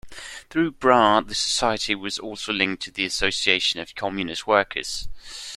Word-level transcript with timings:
Through 0.49 0.71
Brar, 0.71 1.21
the 1.21 1.35
society 1.35 1.93
was 1.93 2.17
also 2.17 2.51
linked 2.51 2.81
to 2.85 2.91
the 2.91 3.05
Association 3.05 3.79
of 3.79 3.93
Communist 3.93 4.47
Workers. 4.47 5.07